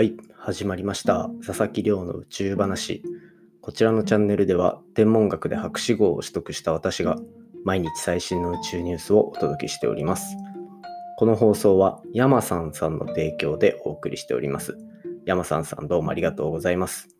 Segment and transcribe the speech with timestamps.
[0.00, 1.28] はい、始まりました。
[1.46, 3.02] 佐々木亮の宇宙話。
[3.60, 7.18] こちらのチャンネルでは、天文学で博士号を取得した私が、
[7.66, 10.38] 毎日最新の宇宙ニュースをお届けしております。
[11.18, 14.78] この放送は、山さんさんの提供でお送りしております。
[15.26, 17.14] 山さんさんどうもありがとうございます。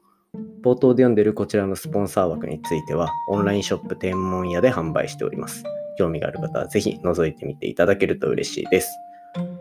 [0.63, 5.65] 冒頭で読んでるこちらのスポンサー枠については、オンラインショップ天文屋で販売しております。
[5.99, 8.89] 興味がある方はぜひ覗いてみていただけると嬉しいです。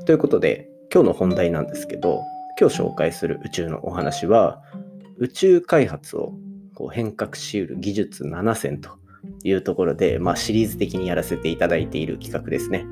[0.06, 2.22] ということで、今日の本題なんですけど、
[2.60, 4.62] 今日紹介する宇宙のお話は、
[5.18, 6.34] 宇宙開発を
[6.76, 8.90] こう変革しうる技術7選と
[9.46, 12.86] いうところで、まあ、シリーズ的にやらせていただいている企画ですね。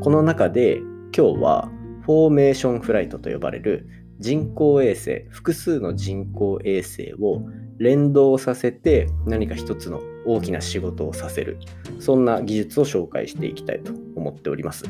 [0.00, 0.78] この中で
[1.14, 1.68] 今日は
[2.06, 3.86] フォーメーションフライトと呼ばれる
[4.18, 7.42] 人工衛星、複数の人工衛星を
[7.76, 11.58] 連動させて何か一つの大きな仕事をさせる、
[11.98, 14.84] そんな技術を紹介していきたいと思っております。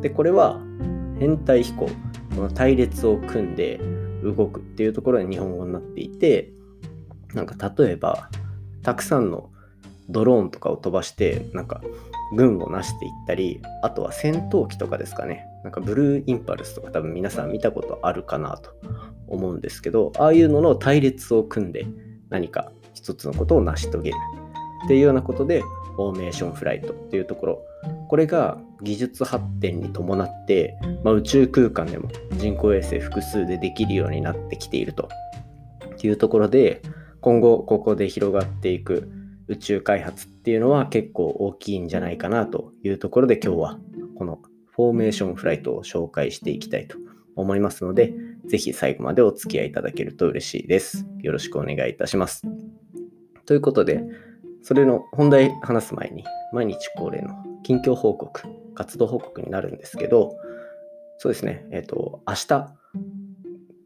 [0.00, 0.58] で、これは
[1.18, 1.90] 編隊飛行、
[2.34, 3.80] この隊列を組んで
[4.22, 6.50] 動くっていうところで日本語になっていて、
[7.34, 8.30] なんか例えば、
[8.82, 9.50] たくさんの
[10.08, 11.82] ドローンとかを飛ばして、なんか
[12.34, 15.46] 軍をなしていったり、あとは戦闘機とかですかね。
[15.64, 18.70] なんかブルーインパルスとか多分皆さん見たことあるかなと
[19.26, 21.86] 思うんですけど、ああいうのの隊列を組んで
[22.30, 24.16] 何か一つのことを成し遂げる
[24.84, 25.62] っていうようなことで、
[25.96, 27.62] フォーメーションフライトっていうところ、
[28.08, 35.08] これが技術発展に伴って、まあ、宇宙空間でも人工衛星複数でできるようになってきていると
[36.02, 36.82] いうところで、
[37.20, 39.10] 今後ここで広がっていく
[39.48, 43.78] 宇宙開発っていうのは結構大きいんじゃないかなというところで今日は
[44.16, 46.96] このフォーメーションフライトを紹介していきたいと
[47.34, 48.14] 思いますので、
[48.46, 51.06] ぜひ最後までお付き合いいただけると嬉しいです。
[51.20, 52.42] よろしくお願いいたします。
[53.46, 54.04] ということで、
[54.62, 58.42] それの本題話す前に毎日恒例の近況報告、
[58.74, 60.36] 活動報告になるんですけど、
[61.18, 62.74] そうですね、えっ、と、明日、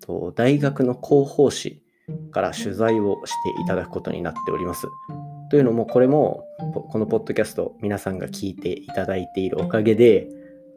[0.01, 1.83] と大学の広報誌
[2.33, 4.87] から取材をしていただくことになっております。
[5.51, 6.45] というのも、これも、
[6.91, 10.29] このポッドキャスト、皆さんが聞いていただいているおかげで、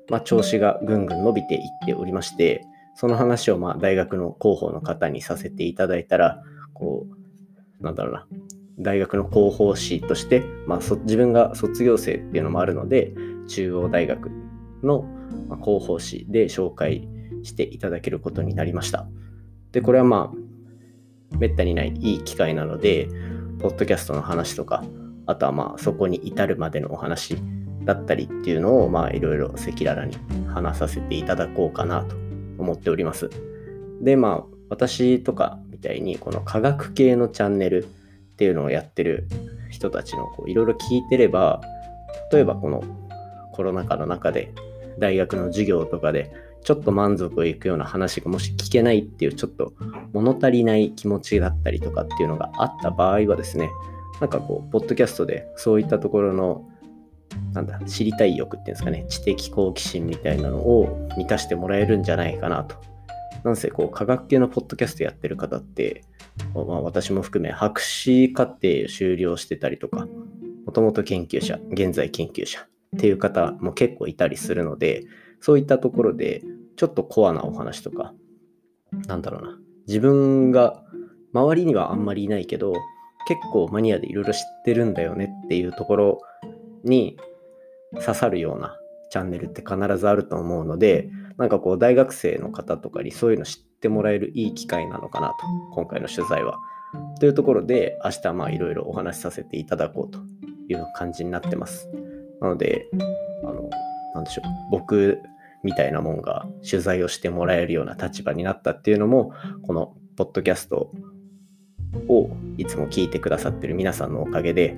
[0.09, 2.66] まあ、調子がぐんぐん伸びていっておりまして、
[2.96, 6.41] その話をまあ大学の広報の方にさせていただいたら、
[6.74, 7.06] こ
[7.80, 8.28] う、なんだろうな、
[8.80, 13.13] 大学の広報誌として、まあ、自分が卒業生っていうのもあるので、
[13.47, 14.30] 中央大学
[14.84, 15.06] の
[15.63, 17.08] 広報誌で紹介
[17.44, 19.08] していただけることになりました。
[19.72, 23.08] で、これはまあ、めったにないいい機会なので、
[23.59, 24.84] ポッドキャストの話とか、
[25.25, 27.38] あとはまあ、そこに至るまでのお話
[27.84, 32.16] だったりっていうのを、まあ、いろいろ赤裸々に話させていただこうかなと
[32.58, 33.30] 思っております。
[34.02, 37.88] で、まあ、私とかみたいに、この科学系のチャンネル
[38.35, 39.28] っていうのをやってる
[39.69, 41.62] 人たちのいろいろ聞いてれば、
[42.31, 42.84] 例えばこの
[43.53, 44.51] コロナ禍の中で
[45.00, 46.31] 大学の授業とかで
[46.63, 49.73] ちょっと満足いくような話がもし聞けないっていうちょっと
[50.13, 53.69] 物足りない気持ちだったりとかっていうのがあった場合はですね、
[54.19, 56.69] なんかこう、ポッドキャストでそういったところの
[57.53, 62.75] なんだ、知りたい欲っていうんですかね、知的好奇心みたいなのを満たしてもらえるんじゃないかなと。
[63.44, 66.03] なんせ、こう、科学系のポッドキャストやってる方って、
[66.53, 70.07] まあ、私も含め、博士課程を修了してたりとか、
[70.66, 75.06] もともと研究者、現在研究者っていう方も結構いたりするので、
[75.40, 76.44] そういったところで、
[76.75, 78.13] ちょっとコアなお話とか、
[79.07, 80.84] なんだろうな、自分が
[81.34, 82.73] 周りにはあんまりいないけど、
[83.28, 86.22] 結構マニアでいろいろ知ってるんだよねっていうところ
[86.84, 87.17] に
[87.94, 88.78] 刺さるような
[89.09, 95.35] チャンネルって必ずあると思うので、なんかこう大学生の方とかにそういうの知ってもらえるいい機会なのかなと、
[95.73, 96.57] 今回の取材は。
[97.19, 100.19] というところで、明日まあいろいろお話しさせていただこうと
[100.69, 101.90] いう感じになってます。
[102.41, 102.88] なので、
[103.44, 103.69] あの、
[104.13, 105.19] なんでしょう、僕
[105.63, 110.91] みたいなもんが取材をしてもらえるような立場になったっていうのも、このポッドキャスト
[112.07, 114.78] をいつも聞いてくださってる皆さんのおかげで、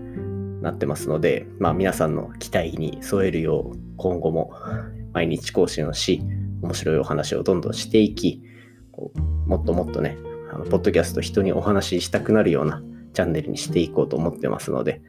[0.61, 4.51] なってますので、まあ、皆さんの期待に添えるよう今後も
[5.13, 6.21] 毎日更新をし
[6.61, 8.41] 面白いお話をどんどんしていき
[9.45, 10.17] もっともっとね
[10.51, 12.81] あのポッドキャスト人にお話ししたくなるような
[13.13, 15.01] チャンネルにしていこうと思ってますので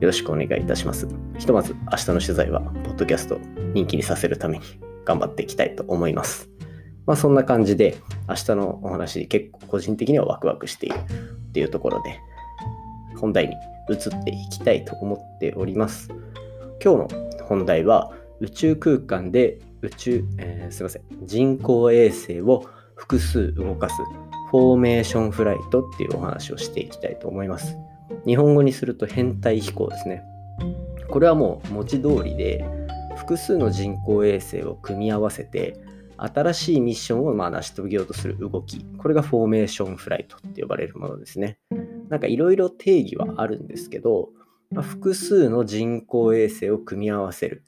[0.00, 1.08] よろしくお願いいたします
[1.38, 3.38] ひとまず明日の取材はポッドキャストを
[3.74, 4.64] 人気にさせるために
[5.04, 6.48] 頑張っていきたいと思います
[7.06, 7.96] まあそんな感じで
[8.28, 12.20] 明日のお話結構個人的にはワクワクしているっていうところで
[13.18, 13.54] 本題に
[13.88, 16.08] 移っていきたいと思っております。
[16.82, 18.10] 今日の本題は
[18.40, 22.66] 宇宙空間で宇宙、えー、すいません、人工衛星を
[23.02, 23.96] 複数動かす
[24.52, 27.76] フォーメーションフライトっていうお話をしていきたいと思います。
[28.24, 30.22] 日本語にすると編隊飛行ですね。
[31.10, 32.64] これはもう文字通りで
[33.16, 35.80] 複数の人工衛星を組み合わせて
[36.16, 38.84] 新しいミッションをまあ成し遂げようとする動き。
[38.98, 41.58] これがフォーメーションフライトって呼ばれるものですね。
[42.08, 44.28] なんかいろいろ定義はあるんですけど、
[44.70, 47.64] まあ、複数の人工衛星を組み合わせる。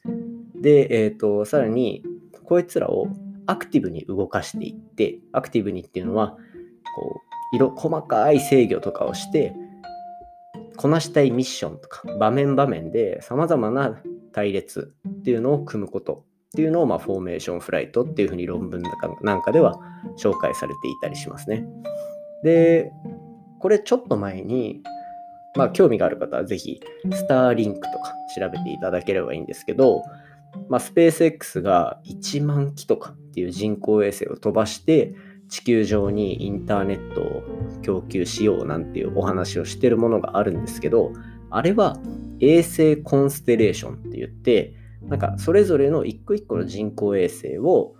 [0.55, 2.05] で、えーと、さらに
[2.45, 3.09] こいつらを
[3.47, 6.31] アクティブに動かしていって、アクティブにっていうのは、
[6.95, 7.21] こ
[7.53, 9.53] う色細かい制御とかをして、
[10.77, 14.01] こなしたいミッションとか場面場面で様々な
[14.33, 18.81] 隊列っていうのを組むことっていうのを、まあ、フォーメーションフライトっていうふうに論文
[19.21, 19.79] なんかでは
[20.17, 21.65] 紹介されていたりしますね。
[22.43, 22.91] で、
[23.59, 24.81] これちょっと前に、
[25.55, 26.79] まあ、興味がある方はぜひ、
[27.11, 30.03] スターリンクとか調べていただければいいんですけど、
[30.69, 35.13] まあ、スペース X が1万機とかっていう人工衛星を飛ばして、
[35.47, 37.43] 地球上にインターネットを
[37.81, 41.13] 供給しようなんていうお話をしてるものがあるんですけど、
[41.51, 41.97] あれは
[42.39, 44.73] 衛星コンステレーションって言って、
[45.03, 47.95] なんかそれぞれの一個一個の人工衛星を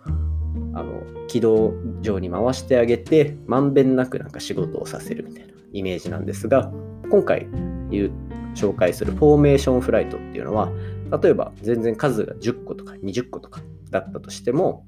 [0.74, 1.72] あの軌道
[2.02, 6.70] 上に回してあげてまんべんなくなんか仕事をさせるみたいなイメージなんですが
[7.10, 7.46] 今回
[7.90, 8.10] 言う
[8.54, 10.70] 紹介するフォーメーションフライトっていうのは
[11.10, 13.60] 例えば全然数が10個とか20個とか
[13.90, 14.84] だったとしても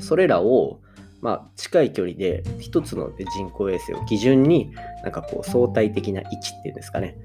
[0.00, 0.80] それらを
[1.22, 4.72] まあ、近い距離で一つの人工衛星を基準に
[5.02, 7.16] なんかこう相対的な位置っていうんですかね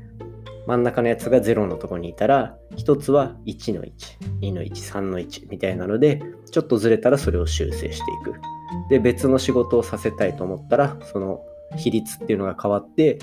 [0.68, 3.92] 真ん中のやつが0のとこにいたら、1つは1の1、
[4.42, 6.22] 2の1、3の1みたいなので、
[6.52, 8.40] ちょっとずれたらそれを修正していく。
[8.90, 11.42] で、別の仕事をさせたいと思ったら、その
[11.78, 13.20] 比率っていうのが変わって、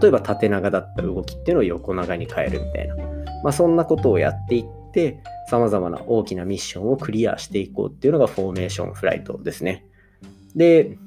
[0.00, 2.96] 例えば縦長だった動きっていうのを横長に変えるみたいな。
[3.42, 5.20] まあ、そんなことをやっていって、
[5.50, 9.86] 様々な大きなミッションをクリアしていこうっていうのがフォーメーションフライトですね。
[10.54, 10.98] で、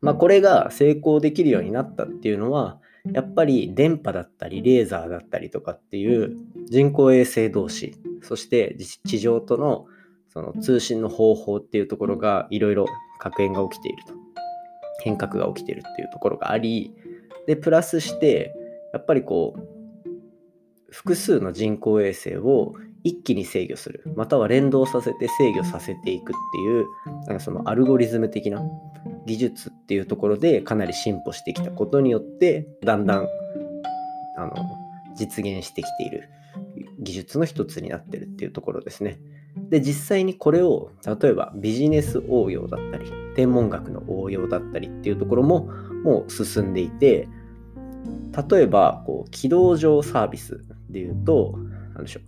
[0.00, 2.78] まあ、これが成功できるようになったっていうのは、
[3.12, 6.36] やっぱり電波だったりレーザーだったりとかっていう
[6.66, 9.86] 人工衛星同士そして地上との
[10.30, 12.86] その通信の方法っていうところがいろいろ
[13.20, 14.14] 確変が起きていると
[15.02, 16.94] 変革が起きているっていうところがあり
[17.46, 18.54] でプラスして
[18.92, 19.73] やっぱりこう
[20.94, 26.86] 複数の人工衛星を一気に制御するまたは連動させて制御させていくっていう
[27.26, 28.62] なんかそのアルゴリズム的な
[29.26, 33.28] 技術っていうところでかなり進歩してきたことによってだんだん
[34.38, 34.54] あの
[35.16, 36.30] 実現してきている
[37.00, 39.18] 技術の一つになってるっていうところですね。
[39.68, 45.68] で実際にこれを例えばビジネス応用だったり天文学の応用だったりっていうところも
[46.04, 47.28] もう進んでいて
[48.50, 50.64] 例えばこう軌道上サービス
[50.94, 51.58] でいうと
[51.94, 52.22] 何でしょう。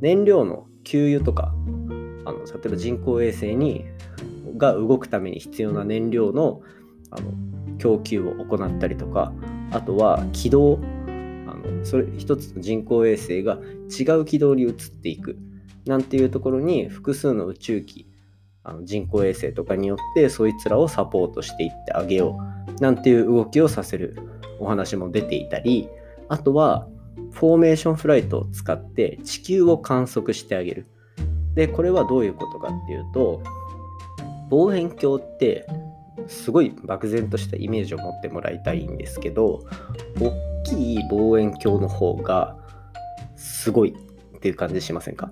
[0.00, 1.52] 燃料の給油とか
[2.24, 3.84] あの例えば人工衛星に
[4.56, 6.62] が動くために必要な燃料の
[7.10, 7.32] あの
[7.78, 9.32] 供給を行ったりとか
[9.70, 10.78] あとは軌道
[11.46, 13.58] あのそれ一つの人工衛星が
[13.90, 15.38] 違う軌道に移っていく
[15.84, 18.06] なんていうところに複数の宇宙機
[18.64, 22.38] あの人工衛星とかによってそいつらをサポートしていってあげよ
[22.78, 24.16] うなんていう動きをさせる
[24.58, 25.88] お話も出ていたり
[26.28, 26.88] あとは
[27.32, 30.86] フォーメーションフライトを使って地球を観測してあげる。
[31.54, 33.42] でこれはどういうことかっていうと
[34.50, 35.66] 望遠鏡って
[36.26, 39.64] すごい漠然としたイメージを持ってもらいたいんですけど
[40.20, 40.32] 大
[40.64, 42.56] きい望遠鏡の方が
[43.36, 43.94] すごい
[44.36, 45.30] っていう感じしませんか？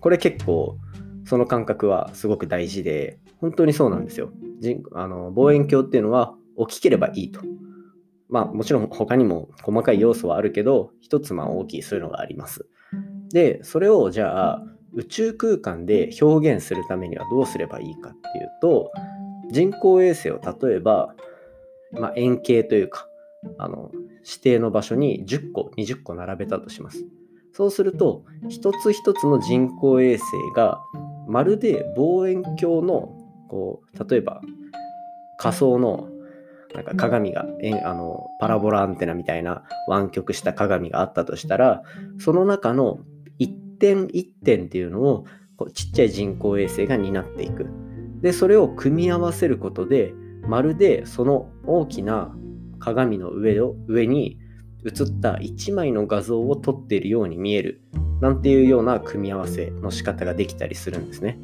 [0.00, 0.76] これ結構
[1.24, 4.30] その感覚はすごく大事で本当にそうなんですよ。
[4.92, 7.40] あの望遠鏡っていうのは大きければいいと。
[8.30, 12.66] まあもちろん他にも細かい要素はあるけど一つまあ大きいそういうのがあります。
[13.32, 18.90] でそれをじゃあ宇宙空間で表現するためにはどうすればいいかっていうと
[19.50, 21.14] 人工衛星を例えば、
[21.92, 23.06] まあ、円形というか
[23.58, 23.90] あの
[24.24, 27.04] 指定の場所に10個20個並べたとします。
[27.52, 30.80] そうすると一つ一つの人工衛星が
[31.26, 33.16] まるで望遠鏡の
[33.48, 34.40] こう例えば
[35.38, 36.08] 仮想の
[36.74, 37.46] なんか鏡が
[37.84, 41.82] あのパラボラアンテナみたいな湾曲した鏡があったとしたら
[42.18, 43.00] その中の
[43.80, 45.24] 点一点っていうのを
[45.56, 47.66] こうちっちゃい人工衛星が担っていく。
[48.20, 50.12] で、それを組み合わせることで、
[50.46, 52.32] まるでその大きな
[52.78, 54.38] 鏡の上を上に
[54.84, 57.82] 映った1枚の画像を撮っているように見える
[58.22, 61.38] なんていうような組み合わせの仕方ができたりするんですね。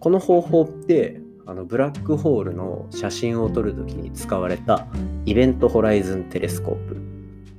[0.00, 4.86] この方法ってあのブラックホールの写真を撮るときに使われた
[5.24, 6.96] イベントホライズンテレスコープっ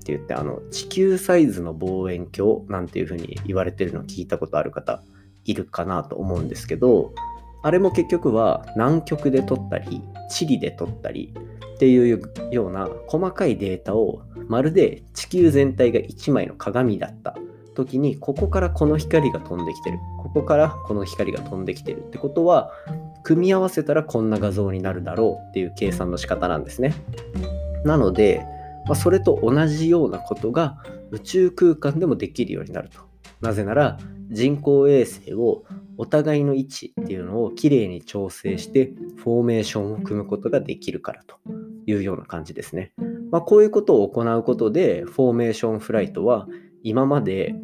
[0.06, 5.02] て言ってあの地球サイズの望遠鏡なんていう風に言われてるのを聞いたことある方
[5.46, 7.14] いるかなと思うんですけど
[7.62, 11.34] あれも結局は南極で撮ったりチリで撮ったり
[11.76, 12.22] っていう
[12.52, 17.36] ような細かいデータをまるで地球全体が1枚の鏡だった
[17.76, 19.98] 時にここからこの光が飛んできてる。
[20.24, 22.72] ここからこの光が飛んできてるってことは
[23.24, 26.94] 組み合わせたらこんな画像になるだろうっていう計算の仕方なんですね。
[27.86, 28.46] なので、
[28.86, 30.78] まあ、それと同じようなことが
[31.12, 33.00] 宇宙空間でもできるようになると。
[33.42, 33.98] なぜなら
[34.30, 35.64] 人工衛星を
[35.98, 41.38] お互いの位置っていうのをきれいに調整してフォーメーションを組むことができるからと
[41.86, 42.94] いうような感じですね。
[43.32, 46.48] まあ、こういうことを行うことでフォーメーションフライトは
[46.84, 47.56] 今まで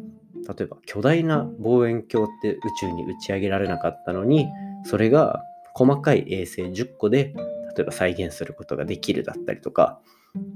[0.48, 4.48] 例えば巨大な望遠鏡って宇宙に打ち上げられなかったのに
[4.84, 5.42] それが
[5.74, 7.34] 細かい衛星10個で
[7.76, 10.00] 例えば再現することができるだったりとか。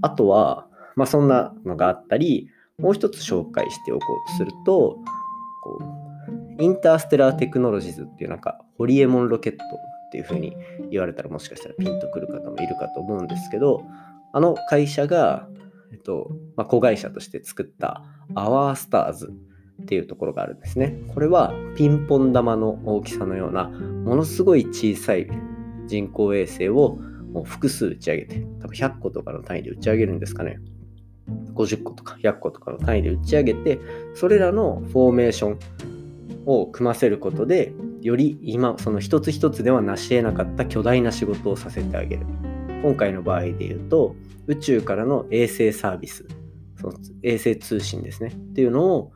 [0.02, 0.66] あとは、
[0.96, 4.98] まあ、そんなのがあったりもう一つ紹介しておこうとすると
[5.62, 5.78] こ
[6.58, 10.56] うインターステラーテクノロジーズっていうなんかホリエモンロケットっていう風に
[10.90, 13.82] 言われたらもしかしたらピンとくる方もいるかと思うんですけど
[14.32, 15.48] あの会社が、
[15.92, 18.04] えっとまあ、子会社として作った
[18.34, 19.32] アワースターズ
[19.84, 20.98] っていうところがあるんですね。
[21.08, 25.28] これはピンポン玉の大きさのようなものすごい小さい
[25.86, 26.98] 人工衛星を
[27.32, 30.58] もう複数打ち上げて、多分100個とかの単位で打ち上げるんですかね。
[31.54, 33.78] 50個とか100個とかの単位で打ち上げて、
[34.14, 35.58] それらのフォーメーション
[36.46, 42.26] を組ませることで、より今、その一つ一つでは成し得なかった巨大な仕事をさせてあげる。
[42.82, 44.14] 今回の場合で言うと、
[44.46, 46.26] 宇宙からの衛星サービス、
[46.80, 48.28] その衛星通信ですね。
[48.28, 49.12] っていうのを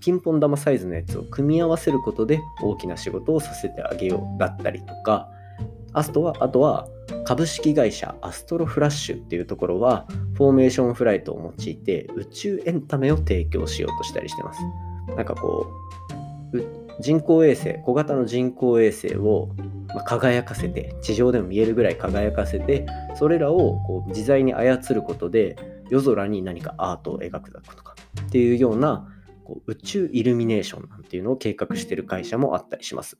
[0.00, 5.28] ピンポン玉サイズのやつを組み合わせることで大きな仕事をさせてあげようだったりとか、
[5.92, 6.88] あとは、あとは
[7.24, 14.60] 株式会社アストロフラッシュっていうところはフォーメーションフライトを用いて宇宙エンタメを提供しようとしたりしてます。
[15.16, 15.66] なんかこ
[16.52, 19.50] う、人工衛星、小型の人工衛星を
[20.06, 22.86] 輝かせて、地上でも見えるぐらい輝かせて、
[23.16, 25.56] それらをこう自在に操ることで
[25.90, 27.94] 夜空に何かアートを描くだとか
[28.26, 29.08] っていうような
[29.44, 33.16] こう宇宙イルミネーションなんていうのを計画してる会社もあったりします。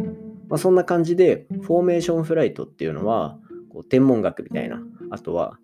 [0.49, 3.39] まあ、そんな感じで、フォーメーションフライトっていうのは、
[3.71, 5.59] こう天文学みたいな、あとは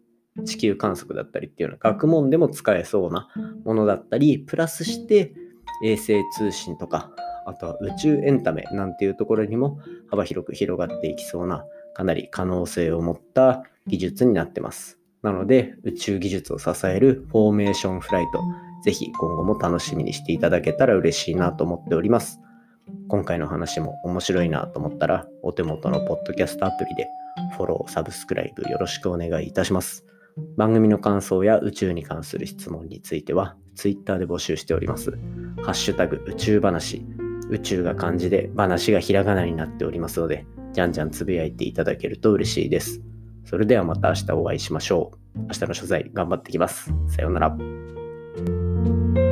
[0.44, 3.28] 地球観測だったりっていうような学問でも使えそうな
[3.64, 5.34] ものだったり、プラスして
[5.84, 7.10] 衛星通信とか、
[7.46, 11.64] あとは宇宙エンタメなんていうところにも幅広く広がっていきそうな、
[11.94, 14.98] かなり可能性を持った技術になってます。
[15.22, 18.40] なので、宇宙技術を支えるフォーメーションフライト、
[18.84, 22.40] ぜひ今後も楽しみにしていただけたら嬉しいなと思っております。
[23.08, 27.08] 今回の話も面白いなと思ったら、お手元のポッドキャストアプリで
[27.56, 30.04] フォロー、サブスクライブよろしくお願いいたします。
[30.56, 35.10] 番組の感想や宇宙に関する質問については、Twitter で募集しております。
[35.62, 37.04] ハッシュタグ宇宙話、
[37.50, 43.02] 宇宙が漢字で話がひらがなになっておりますので、じゃんじゃんつぶやいていただけると嬉しいです。
[43.44, 45.38] それではまた明日お会いしましょう。
[45.40, 46.92] 明日の所在頑張ってきます。
[47.08, 47.99] さようなら。
[48.82, 49.29] Thank you